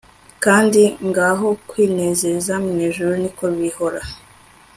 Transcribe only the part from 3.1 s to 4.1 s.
niko bihora